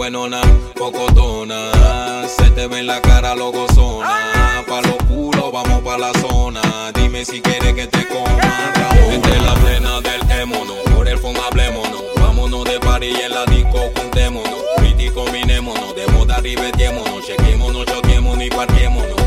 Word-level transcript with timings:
buenona, 0.00 0.40
pocotona. 0.76 2.26
Se 2.26 2.48
te 2.52 2.66
ve 2.68 2.78
en 2.78 2.86
la 2.86 3.02
cara 3.02 3.34
lo 3.34 3.52
gozona. 3.52 4.64
Pa' 4.66 4.80
lo 4.80 4.96
culo, 5.06 5.52
vamos 5.52 5.82
pa' 5.82 5.98
la 5.98 6.10
zona. 6.22 6.62
Dime 6.94 7.22
si 7.22 7.42
quieres 7.42 7.74
que 7.74 7.86
te 7.86 8.08
coma. 8.08 8.72
Esta 9.12 9.28
es 9.28 9.42
la 9.42 9.54
plena 9.56 10.00
del 10.00 10.22
émono. 10.40 10.72
Por 10.96 11.06
el 11.06 11.18
fondo 11.18 11.42
hablémonos. 11.42 12.02
Vámonos 12.16 12.64
de 12.64 12.80
party 12.80 13.08
en 13.08 13.34
la 13.34 13.44
disco 13.44 13.78
juntémonos. 13.94 14.60
Pretty 14.78 15.10
combinémonos. 15.10 15.94
De 15.94 16.06
moda 16.06 16.38
ribetémonos. 16.38 17.26
Chequémonos, 17.26 17.84
choquémonos 17.84 18.42
y 18.42 18.48
parquémonos. 18.48 19.20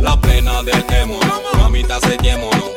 La 0.00 0.18
plena 0.18 0.62
del 0.62 0.82
émono. 1.02 1.42
Mamita, 1.58 2.00
setémonos. 2.00 2.73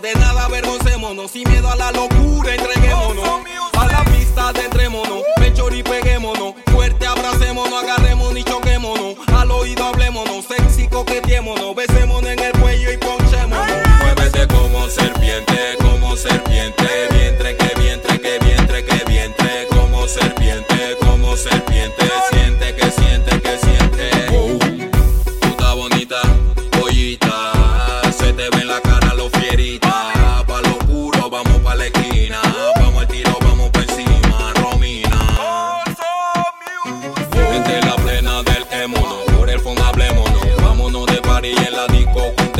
De 0.00 0.14
nada 0.14 0.46
avergoncémonos. 0.46 1.30
Sin 1.30 1.48
miedo 1.48 1.70
a 1.70 1.76
la 1.76 1.92
locura, 1.92 2.54
entreguémonos. 2.54 3.40
A 3.78 3.86
la 3.86 4.04
pista 4.04 4.48
adentrémonos, 4.48 5.22
pecho 5.36 5.68
y 5.70 5.82
peguémonos. 5.82 6.54
Fuerte 6.72 7.06
abracémonos, 7.06 7.82
agarrémonos 7.82 8.38
y 8.38 8.44
choquémonos. 8.44 9.16
Al 9.34 9.50
oído 9.50 9.84
hablémonos, 9.84 10.44
sexy 10.46 10.88
coqueteémonos. 10.88 11.74
Besémonos 11.74 12.30
en 12.30 12.38
el 12.38 12.52
cuello 12.52 12.92
y 12.92 12.96
ponchémonos. 12.96 13.66
Muévete 14.00 14.46
como 14.48 14.88
serpiente, 14.88 15.76
como 15.80 16.16
serpiente. 16.16 17.08
Vientre 17.10 17.56
que 17.56 17.80
vientre, 17.80 18.20
que 18.20 18.38
vientre, 18.38 18.84
que 18.84 19.04
vientre. 19.04 19.66
Como 19.70 20.08
serpiente, 20.08 20.96
como 21.00 21.36
serpiente. 21.36 21.99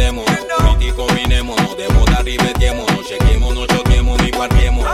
Disco 0.00 0.24
juntémonos. 0.24 0.24
Pretty 0.58 0.92
combinémonos. 0.92 1.76
De 1.76 1.88
moda 1.88 2.22
ribetémonos. 2.22 3.06
Chequémonos, 3.06 3.66
choquémonos 3.68 4.26
y 4.26 4.30
parquémonos. 4.30 4.92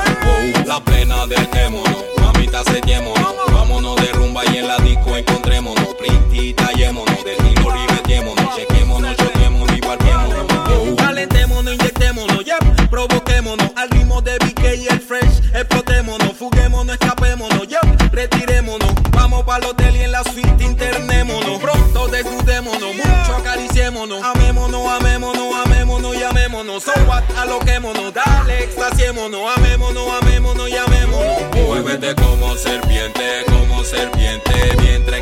La 0.67 0.81
plena 0.81 1.27
del 1.27 1.48
émono. 1.55 1.97
Mamita, 2.21 2.65
setémonos. 2.65 3.35
Vámonos 3.53 3.97
de 3.97 4.13
rumba 4.13 4.43
y 4.47 4.59
en 4.59 4.69
la 4.69 4.77
disco 4.79 5.17
encontrémonos. 5.17 5.95
Pretty, 5.98 6.55
tallémonos. 6.55 7.25
De 7.25 7.33
estilo 7.33 7.71
ribetémonos. 7.71 8.57
Chequémonos, 8.57 9.17
choquémonos 9.17 9.77
y 9.77 9.81
parquémonos. 9.81 10.97
Calentémonos, 10.97 11.75
inyectémonos, 11.75 12.45
yeah. 12.45 12.59
Provoquémonos 12.91 13.70
al 13.77 13.91
ritmo 13.91 14.20
de 14.23 14.39
BK 14.39 14.75
y 14.77 14.89
el 14.89 15.01
fresh. 15.01 15.41
Explotémonos, 15.55 16.33
fuguémonos, 16.37 16.93
escapémonos, 16.95 17.67
yeah. 17.69 17.81
Retirémonos, 18.13 18.93
vamos 19.13 19.45
para 19.45 19.65
el 19.65 19.70
hotel 19.70 19.97
y 19.97 20.03
en 20.03 20.13
la 20.13 20.23
suite 20.25 20.65
internémonos. 20.65 21.61
Pronto 21.61 22.09
desnudémonos, 22.09 22.95
mucho 22.95 23.37
acariciémonos. 23.37 24.23
Dale, 28.17 28.64
extasiémonos. 28.64 29.56
Amémonos, 29.56 30.09
amémonos 30.22 30.69
y 30.69 30.77
amémonos. 30.77 31.42
Muévete 31.55 32.14
como 32.14 32.57
serpiente, 32.57 33.45
como 33.46 33.85
serpiente. 33.85 34.52
Vientre 34.80 35.16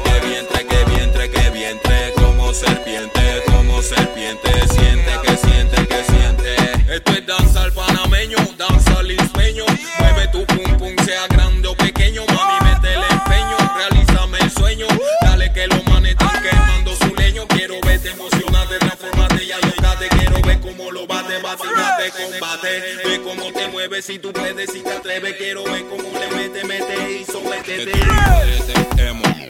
ver 20.54 20.60
cómo 20.60 20.90
lo 20.90 21.06
bate, 21.06 21.40
bate, 21.40 21.66
bate, 21.68 22.10
combate. 22.10 22.96
Ve 23.04 23.22
cómo 23.22 23.52
te 23.52 23.68
mueves 23.68 24.04
si 24.04 24.18
tú 24.18 24.32
puedes, 24.32 24.70
si 24.70 24.80
te 24.80 24.92
atreves. 24.92 25.36
Quiero 25.36 25.64
ver 25.64 25.84
cómo 25.86 26.10
le 26.18 26.28
mete, 26.36 26.64
mete 26.64 27.20
y 27.20 27.24
sométete. 27.24 27.92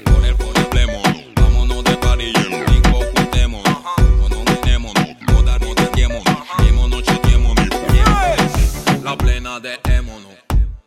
Con 0.05 0.25
el 0.25 0.37
problema, 0.37 1.03
vámonos 1.37 1.85
de 1.85 1.99
choquémonos, 7.03 7.69
La 9.03 9.17
plena 9.17 9.61
de 9.61 9.79
émono. 9.85 10.29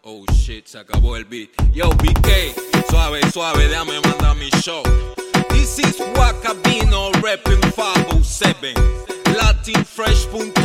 Oh 0.02 0.26
shit, 0.32 0.68
se 0.68 0.80
acabó 0.80 1.18
el 1.18 1.26
beat. 1.26 1.50
Yo, 1.74 1.90
BK, 1.90 2.30
suave, 2.90 3.20
suave, 3.32 3.68
déjame 3.68 4.00
mandar 4.02 4.36
mi 4.36 4.50
show. 4.62 4.84
This 5.50 5.80
is 5.80 5.98
Wakabino 6.16 7.12
repping 7.22 7.62
507. 7.76 8.87
Fresh 9.68 9.84
Fresh.com 9.84 10.57